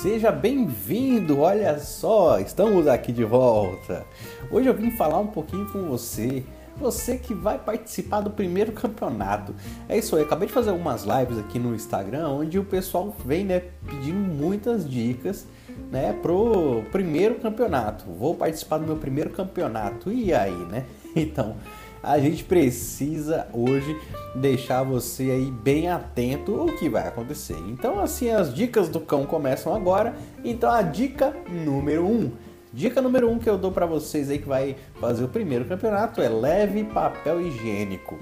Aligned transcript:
Seja 0.00 0.32
bem-vindo! 0.32 1.40
Olha 1.40 1.78
só, 1.78 2.40
estamos 2.40 2.88
aqui 2.88 3.12
de 3.12 3.22
volta. 3.22 4.06
Hoje 4.50 4.66
eu 4.66 4.72
vim 4.72 4.90
falar 4.92 5.18
um 5.18 5.26
pouquinho 5.26 5.70
com 5.70 5.82
você. 5.82 6.42
Você 6.78 7.18
que 7.18 7.34
vai 7.34 7.58
participar 7.58 8.22
do 8.22 8.30
primeiro 8.30 8.72
campeonato. 8.72 9.54
É 9.86 9.98
isso 9.98 10.16
aí, 10.16 10.22
acabei 10.22 10.48
de 10.48 10.54
fazer 10.54 10.70
algumas 10.70 11.04
lives 11.04 11.36
aqui 11.36 11.58
no 11.58 11.74
Instagram 11.74 12.30
onde 12.30 12.58
o 12.58 12.64
pessoal 12.64 13.14
vem, 13.26 13.44
né, 13.44 13.64
pedindo 13.84 14.16
muitas 14.16 14.88
dicas, 14.88 15.46
né, 15.92 16.14
pro 16.22 16.82
primeiro 16.90 17.34
campeonato. 17.34 18.06
Vou 18.06 18.34
participar 18.34 18.78
do 18.78 18.86
meu 18.86 18.96
primeiro 18.96 19.28
campeonato. 19.28 20.10
E 20.10 20.32
aí, 20.32 20.56
né? 20.70 20.86
Então, 21.14 21.56
a 22.02 22.18
gente 22.18 22.44
precisa 22.44 23.46
hoje 23.52 23.96
deixar 24.34 24.82
você 24.82 25.24
aí 25.24 25.50
bem 25.50 25.88
atento 25.88 26.52
o 26.54 26.76
que 26.76 26.88
vai 26.88 27.06
acontecer. 27.06 27.56
Então, 27.68 28.00
assim, 28.00 28.30
as 28.30 28.54
dicas 28.54 28.88
do 28.88 29.00
cão 29.00 29.26
começam 29.26 29.74
agora. 29.74 30.14
Então, 30.44 30.70
a 30.70 30.82
dica 30.82 31.34
número 31.48 32.06
1. 32.06 32.10
Um. 32.10 32.32
Dica 32.72 33.02
número 33.02 33.28
1 33.28 33.32
um 33.32 33.38
que 33.38 33.50
eu 33.50 33.58
dou 33.58 33.72
para 33.72 33.84
vocês 33.84 34.30
aí 34.30 34.38
que 34.38 34.48
vai 34.48 34.76
fazer 35.00 35.24
o 35.24 35.28
primeiro 35.28 35.64
campeonato 35.64 36.22
é 36.22 36.28
leve 36.28 36.84
papel 36.84 37.40
higiênico. 37.40 38.18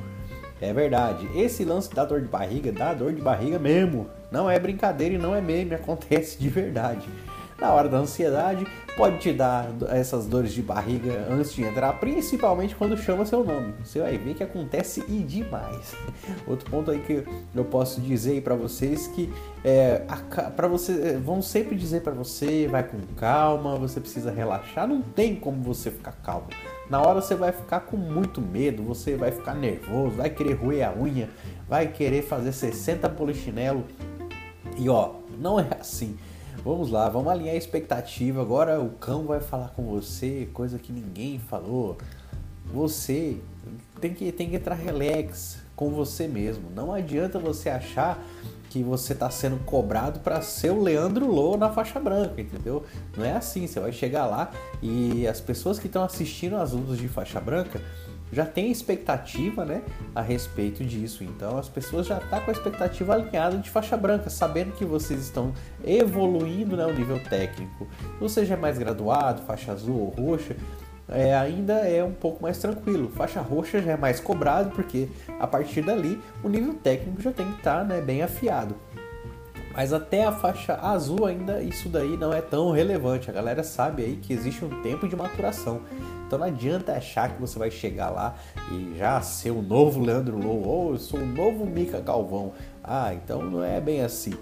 É 0.60 0.72
verdade, 0.72 1.28
esse 1.36 1.64
lance 1.64 1.94
da 1.94 2.04
dor 2.04 2.20
de 2.20 2.26
barriga 2.26 2.72
dá 2.72 2.92
dor 2.92 3.12
de 3.12 3.22
barriga 3.22 3.58
mesmo. 3.58 4.08
Não 4.32 4.50
é 4.50 4.58
brincadeira 4.58 5.14
e 5.14 5.18
não 5.18 5.34
é 5.34 5.40
meme, 5.40 5.74
acontece 5.76 6.38
de 6.38 6.48
verdade 6.48 7.08
na 7.60 7.72
hora 7.72 7.88
da 7.88 7.98
ansiedade, 7.98 8.66
pode 8.96 9.18
te 9.18 9.32
dar 9.32 9.68
essas 9.88 10.26
dores 10.26 10.52
de 10.52 10.62
barriga 10.62 11.26
antes 11.28 11.52
de 11.52 11.64
entrar, 11.64 11.92
principalmente 11.94 12.74
quando 12.74 12.96
chama 12.96 13.26
seu 13.26 13.44
nome. 13.44 13.74
Você 13.84 14.00
vai 14.00 14.16
ver 14.16 14.34
que 14.34 14.44
acontece 14.44 15.04
e 15.08 15.22
demais. 15.22 15.94
Outro 16.46 16.70
ponto 16.70 16.90
aí 16.90 17.00
que 17.00 17.24
eu 17.54 17.64
posso 17.64 18.00
dizer 18.00 18.42
para 18.42 18.54
vocês 18.54 19.08
que 19.08 19.32
é, 19.64 20.02
para 20.54 20.68
você 20.68 21.16
vão 21.16 21.42
sempre 21.42 21.74
dizer 21.76 22.02
para 22.02 22.12
você, 22.12 22.68
vai 22.68 22.84
com 22.84 22.98
calma, 23.16 23.76
você 23.76 24.00
precisa 24.00 24.30
relaxar, 24.30 24.86
não 24.86 25.02
tem 25.02 25.34
como 25.34 25.60
você 25.62 25.90
ficar 25.90 26.12
calmo. 26.22 26.46
Na 26.88 27.02
hora 27.02 27.20
você 27.20 27.34
vai 27.34 27.52
ficar 27.52 27.80
com 27.80 27.96
muito 27.96 28.40
medo, 28.40 28.82
você 28.82 29.16
vai 29.16 29.32
ficar 29.32 29.54
nervoso, 29.54 30.16
vai 30.16 30.30
querer 30.30 30.54
roer 30.54 30.88
a 30.88 30.92
unha, 30.92 31.28
vai 31.68 31.88
querer 31.88 32.22
fazer 32.22 32.52
60 32.52 33.08
polichinelo. 33.10 33.84
E 34.76 34.88
ó, 34.88 35.16
não 35.38 35.58
é 35.58 35.68
assim. 35.78 36.16
Vamos 36.64 36.90
lá, 36.90 37.08
vamos 37.08 37.30
alinhar 37.30 37.54
a 37.54 37.58
expectativa. 37.58 38.42
Agora 38.42 38.80
o 38.80 38.90
cão 38.90 39.26
vai 39.26 39.40
falar 39.40 39.68
com 39.68 39.84
você, 39.84 40.48
coisa 40.52 40.78
que 40.78 40.92
ninguém 40.92 41.38
falou. 41.38 41.96
Você 42.72 43.38
tem 44.00 44.12
que, 44.12 44.30
tem 44.32 44.50
que 44.50 44.56
entrar 44.56 44.74
relax 44.74 45.58
com 45.76 45.90
você 45.90 46.26
mesmo. 46.26 46.70
Não 46.74 46.92
adianta 46.92 47.38
você 47.38 47.70
achar 47.70 48.22
que 48.68 48.82
você 48.82 49.12
está 49.12 49.30
sendo 49.30 49.64
cobrado 49.64 50.20
para 50.20 50.42
ser 50.42 50.70
o 50.70 50.82
Leandro 50.82 51.26
Lô 51.26 51.56
na 51.56 51.70
faixa 51.70 51.98
branca, 51.98 52.40
entendeu? 52.40 52.84
Não 53.16 53.24
é 53.24 53.32
assim. 53.32 53.66
Você 53.66 53.80
vai 53.80 53.92
chegar 53.92 54.26
lá 54.26 54.50
e 54.82 55.26
as 55.26 55.40
pessoas 55.40 55.78
que 55.78 55.86
estão 55.86 56.02
assistindo 56.02 56.56
as 56.56 56.72
lutas 56.72 56.98
de 56.98 57.08
faixa 57.08 57.40
branca 57.40 57.80
já 58.32 58.44
tem 58.44 58.70
expectativa 58.70 59.64
né, 59.64 59.82
a 60.14 60.20
respeito 60.20 60.84
disso. 60.84 61.24
Então 61.24 61.58
as 61.58 61.68
pessoas 61.68 62.06
já 62.06 62.16
estão 62.16 62.30
tá 62.30 62.40
com 62.40 62.50
a 62.50 62.54
expectativa 62.54 63.14
alinhada 63.14 63.56
de 63.58 63.70
faixa 63.70 63.96
branca, 63.96 64.30
sabendo 64.30 64.72
que 64.72 64.84
vocês 64.84 65.20
estão 65.20 65.52
evoluindo 65.84 66.76
né, 66.76 66.86
o 66.86 66.92
nível 66.92 67.22
técnico. 67.24 67.86
Você 68.20 68.44
já 68.44 68.54
é 68.54 68.58
mais 68.58 68.78
graduado, 68.78 69.42
faixa 69.42 69.72
azul 69.72 70.14
ou 70.16 70.24
roxa, 70.30 70.56
é, 71.10 71.34
ainda 71.34 71.74
é 71.88 72.04
um 72.04 72.12
pouco 72.12 72.42
mais 72.42 72.58
tranquilo. 72.58 73.08
Faixa 73.10 73.40
roxa 73.40 73.80
já 73.80 73.92
é 73.92 73.96
mais 73.96 74.20
cobrado, 74.20 74.70
porque 74.70 75.08
a 75.40 75.46
partir 75.46 75.82
dali 75.82 76.20
o 76.42 76.48
nível 76.48 76.74
técnico 76.74 77.22
já 77.22 77.32
tem 77.32 77.46
que 77.46 77.58
estar 77.58 77.78
tá, 77.78 77.84
né, 77.84 78.00
bem 78.00 78.22
afiado. 78.22 78.74
Mas 79.78 79.92
até 79.92 80.24
a 80.24 80.32
faixa 80.32 80.74
azul 80.74 81.24
ainda 81.24 81.62
isso 81.62 81.88
daí 81.88 82.16
não 82.16 82.32
é 82.32 82.40
tão 82.40 82.72
relevante. 82.72 83.30
A 83.30 83.32
galera 83.32 83.62
sabe 83.62 84.02
aí 84.02 84.16
que 84.16 84.32
existe 84.32 84.64
um 84.64 84.82
tempo 84.82 85.06
de 85.06 85.14
maturação. 85.14 85.82
Então 86.26 86.36
não 86.36 86.46
adianta 86.46 86.94
achar 86.94 87.32
que 87.32 87.40
você 87.40 87.56
vai 87.60 87.70
chegar 87.70 88.10
lá 88.10 88.34
e 88.72 88.98
já 88.98 89.20
ser 89.20 89.52
o 89.52 89.62
novo 89.62 90.00
Leandro 90.00 90.36
Lou 90.36 90.66
ou 90.66 90.92
eu 90.94 90.98
sou 90.98 91.20
o 91.20 91.24
novo 91.24 91.64
Mica 91.64 92.00
Galvão. 92.00 92.54
Ah, 92.82 93.14
então 93.14 93.40
não 93.40 93.62
é 93.62 93.80
bem 93.80 94.02
assim. 94.02 94.34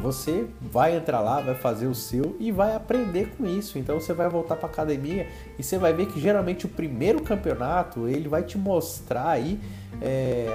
Você 0.00 0.46
vai 0.62 0.96
entrar 0.96 1.20
lá, 1.20 1.42
vai 1.42 1.54
fazer 1.54 1.86
o 1.86 1.94
seu 1.94 2.34
e 2.40 2.50
vai 2.50 2.74
aprender 2.74 3.34
com 3.36 3.44
isso. 3.44 3.78
Então 3.78 4.00
você 4.00 4.14
vai 4.14 4.30
voltar 4.30 4.56
para 4.56 4.66
academia 4.66 5.26
e 5.58 5.62
você 5.62 5.76
vai 5.76 5.92
ver 5.92 6.06
que 6.06 6.18
geralmente 6.18 6.64
o 6.64 6.68
primeiro 6.70 7.22
campeonato 7.22 8.08
ele 8.08 8.28
vai 8.30 8.44
te 8.44 8.56
mostrar 8.56 9.28
aí 9.28 9.60
é, 10.00 10.48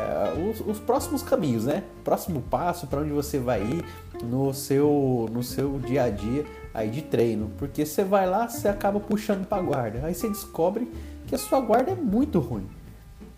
os, 0.49 0.61
os, 0.61 0.79
próximos 0.79 1.21
caminhos, 1.21 1.65
né? 1.65 1.83
Próximo 2.03 2.41
passo 2.41 2.87
para 2.87 3.01
onde 3.01 3.11
você 3.11 3.37
vai 3.37 3.61
ir 3.61 3.85
no 4.23 4.53
seu 4.53 5.29
no 5.31 5.43
seu 5.43 5.79
dia 5.79 6.03
a 6.03 6.09
dia 6.09 6.45
aí 6.73 6.89
de 6.89 7.01
treino, 7.01 7.51
porque 7.57 7.85
você 7.85 8.03
vai 8.03 8.29
lá, 8.29 8.47
você 8.47 8.67
acaba 8.67 8.99
puxando 8.99 9.45
para 9.45 9.61
guarda, 9.61 10.01
aí 10.03 10.13
você 10.13 10.27
descobre 10.27 10.91
que 11.25 11.33
a 11.33 11.37
sua 11.37 11.59
guarda 11.59 11.91
é 11.91 11.95
muito 11.95 12.39
ruim. 12.39 12.67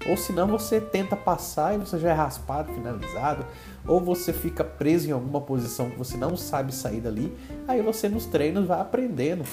Ou 0.08 0.16
senão 0.16 0.48
você 0.48 0.80
tenta 0.80 1.16
passar 1.16 1.76
e 1.76 1.78
você 1.78 1.98
já 2.00 2.10
é 2.10 2.14
raspado, 2.14 2.72
finalizado, 2.74 3.46
ou 3.86 4.00
você 4.00 4.32
fica 4.32 4.64
preso 4.64 5.10
em 5.10 5.12
alguma 5.12 5.42
posição 5.42 5.90
que 5.90 5.98
você 5.98 6.16
não 6.16 6.38
sabe 6.38 6.74
sair 6.74 7.02
dali, 7.02 7.36
aí 7.68 7.82
você 7.82 8.08
nos 8.08 8.26
treinos 8.26 8.66
vai 8.66 8.80
aprendendo 8.80 9.44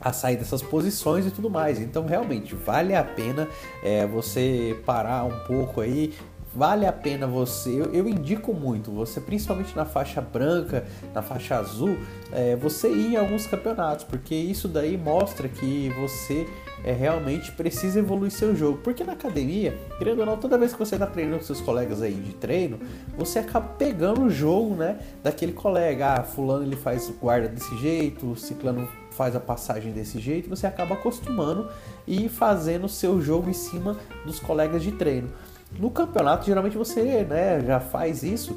a 0.00 0.12
sair 0.12 0.36
dessas 0.36 0.62
posições 0.62 1.26
e 1.26 1.30
tudo 1.30 1.50
mais. 1.50 1.80
Então 1.80 2.06
realmente 2.06 2.54
vale 2.54 2.94
a 2.94 3.04
pena 3.04 3.48
é, 3.82 4.06
você 4.06 4.80
parar 4.86 5.24
um 5.24 5.38
pouco 5.46 5.80
aí, 5.80 6.14
vale 6.54 6.86
a 6.86 6.92
pena 6.92 7.26
você, 7.26 7.70
eu, 7.70 7.92
eu, 7.92 8.08
indico 8.08 8.52
muito, 8.52 8.90
você 8.90 9.20
principalmente 9.20 9.76
na 9.76 9.84
faixa 9.84 10.20
branca, 10.20 10.84
na 11.14 11.22
faixa 11.22 11.56
azul, 11.56 11.96
é, 12.32 12.56
você 12.56 12.90
ir 12.90 13.14
em 13.14 13.16
alguns 13.16 13.46
campeonatos, 13.46 14.04
porque 14.04 14.34
isso 14.34 14.68
daí 14.68 14.96
mostra 14.96 15.48
que 15.48 15.90
você 15.90 16.46
é, 16.84 16.92
realmente 16.92 17.52
precisa 17.52 17.98
evoluir 17.98 18.30
seu 18.30 18.54
jogo. 18.54 18.78
Porque 18.78 19.04
na 19.04 19.12
academia, 19.12 19.76
querendo 19.98 20.20
ou 20.20 20.26
não, 20.26 20.36
toda 20.36 20.58
vez 20.58 20.72
que 20.72 20.78
você 20.78 20.94
está 20.94 21.06
treinando 21.06 21.38
com 21.38 21.44
seus 21.44 21.60
colegas 21.60 22.02
aí 22.02 22.14
de 22.14 22.34
treino, 22.34 22.78
você 23.16 23.38
acaba 23.38 23.68
pegando 23.78 24.22
o 24.22 24.30
jogo 24.30 24.74
né, 24.74 24.98
daquele 25.22 25.52
colega. 25.52 26.14
Ah, 26.14 26.22
fulano 26.22 26.64
ele 26.64 26.76
faz 26.76 27.12
guarda 27.20 27.48
desse 27.48 27.76
jeito, 27.78 28.36
ciclano 28.36 28.88
faz 29.10 29.34
a 29.34 29.40
passagem 29.40 29.92
desse 29.92 30.20
jeito, 30.20 30.48
você 30.48 30.64
acaba 30.64 30.94
acostumando 30.94 31.68
e 32.06 32.28
fazendo 32.28 32.84
o 32.84 32.88
seu 32.88 33.20
jogo 33.20 33.50
em 33.50 33.54
cima 33.54 33.96
dos 34.24 34.38
colegas 34.38 34.80
de 34.80 34.92
treino. 34.92 35.28
No 35.72 35.90
campeonato, 35.90 36.46
geralmente 36.46 36.76
você 36.76 37.24
né, 37.24 37.60
já 37.60 37.80
faz 37.80 38.22
isso 38.22 38.56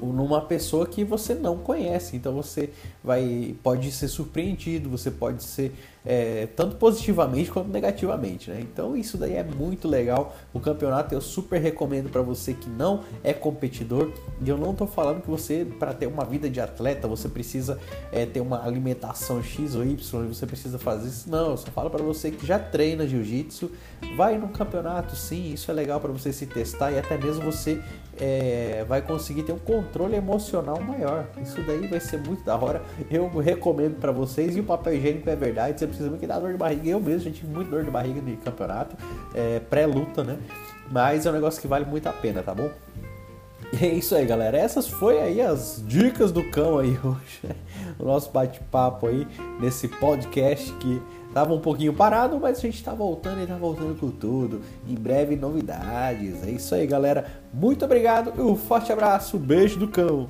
numa 0.00 0.40
pessoa 0.40 0.86
que 0.86 1.04
você 1.04 1.34
não 1.34 1.58
conhece. 1.58 2.16
Então 2.16 2.32
você 2.32 2.70
vai 3.02 3.54
pode 3.62 3.90
ser 3.92 4.08
surpreendido, 4.08 4.88
você 4.88 5.10
pode 5.10 5.42
ser 5.42 5.74
é, 6.04 6.46
tanto 6.56 6.76
positivamente 6.76 7.50
quanto 7.50 7.68
negativamente, 7.68 8.50
né? 8.50 8.60
Então 8.60 8.96
isso 8.96 9.18
daí 9.18 9.34
é 9.34 9.44
muito 9.44 9.86
legal. 9.86 10.34
O 10.54 10.60
campeonato 10.60 11.14
eu 11.14 11.20
super 11.20 11.60
recomendo 11.60 12.10
para 12.10 12.22
você 12.22 12.54
que 12.54 12.68
não 12.68 13.04
é 13.22 13.32
competidor. 13.32 14.10
E 14.44 14.48
eu 14.48 14.56
não 14.56 14.74
tô 14.74 14.86
falando 14.86 15.20
que 15.20 15.28
você 15.28 15.66
para 15.78 15.92
ter 15.92 16.06
uma 16.06 16.24
vida 16.24 16.48
de 16.48 16.60
atleta 16.60 17.06
você 17.06 17.28
precisa 17.28 17.78
é, 18.12 18.24
ter 18.24 18.40
uma 18.40 18.64
alimentação 18.64 19.42
X 19.42 19.74
ou 19.74 19.84
Y, 19.84 20.26
você 20.28 20.46
precisa 20.46 20.78
fazer 20.78 21.08
isso. 21.08 21.30
Não, 21.30 21.50
eu 21.50 21.56
só 21.56 21.70
falo 21.70 21.90
para 21.90 22.02
você 22.02 22.30
que 22.30 22.46
já 22.46 22.58
treina 22.58 23.06
jiu-jitsu, 23.06 23.70
vai 24.16 24.38
no 24.38 24.48
campeonato, 24.48 25.16
sim, 25.16 25.52
isso 25.52 25.70
é 25.70 25.74
legal 25.74 26.00
para 26.00 26.12
você 26.12 26.32
se 26.32 26.46
testar 26.46 26.92
e 26.92 26.98
até 26.98 27.16
mesmo 27.18 27.42
você 27.42 27.82
é, 28.20 28.84
vai 28.88 29.00
conseguir 29.00 29.42
ter 29.42 29.52
um 29.52 29.58
controle 29.58 30.16
emocional 30.16 30.80
maior. 30.80 31.26
Isso 31.40 31.60
daí 31.62 31.86
vai 31.86 32.00
ser 32.00 32.18
muito 32.18 32.44
da 32.44 32.56
hora. 32.56 32.82
Eu 33.10 33.28
recomendo 33.38 33.98
para 33.98 34.12
vocês 34.12 34.56
e 34.56 34.60
o 34.60 34.64
papel 34.64 34.94
higiênico 34.94 35.28
é 35.30 35.36
verdade. 35.36 35.78
Você 35.78 35.86
precisa 35.86 36.16
que 36.16 36.26
dá 36.26 36.38
dor 36.38 36.52
de 36.52 36.58
barriga. 36.58 36.88
Eu 36.88 37.00
mesmo 37.00 37.20
já 37.20 37.30
tive 37.30 37.52
muito 37.52 37.70
dor 37.70 37.84
de 37.84 37.90
barriga 37.90 38.20
no 38.20 38.36
campeonato, 38.38 38.96
é, 39.34 39.60
pré-luta, 39.60 40.24
né? 40.24 40.38
Mas 40.90 41.26
é 41.26 41.30
um 41.30 41.32
negócio 41.34 41.60
que 41.60 41.68
vale 41.68 41.84
muito 41.84 42.08
a 42.08 42.12
pena, 42.12 42.42
tá 42.42 42.54
bom? 42.54 42.70
E 43.72 43.84
é 43.84 43.94
isso 43.94 44.14
aí, 44.14 44.24
galera. 44.24 44.56
Essas 44.56 44.88
foi 44.88 45.20
aí 45.20 45.40
as 45.40 45.82
dicas 45.86 46.32
do 46.32 46.42
cão 46.50 46.78
aí 46.78 46.98
hoje. 47.04 47.56
O 47.98 48.04
nosso 48.04 48.30
bate-papo 48.30 49.06
aí 49.06 49.26
nesse 49.60 49.88
podcast 49.88 50.72
que 50.74 51.02
Tava 51.38 51.54
um 51.54 51.60
pouquinho 51.60 51.94
parado, 51.94 52.36
mas 52.40 52.58
a 52.58 52.60
gente 52.62 52.82
tá 52.82 52.92
voltando 52.92 53.40
e 53.40 53.46
tá 53.46 53.54
voltando 53.54 53.96
com 53.96 54.10
tudo. 54.10 54.60
Em 54.88 54.96
breve 54.96 55.36
novidades. 55.36 56.42
É 56.42 56.50
isso 56.50 56.74
aí, 56.74 56.84
galera. 56.84 57.26
Muito 57.54 57.84
obrigado 57.84 58.32
e 58.36 58.40
um 58.40 58.56
forte 58.56 58.92
abraço. 58.92 59.38
Beijo 59.38 59.78
do 59.78 59.86
cão. 59.86 60.26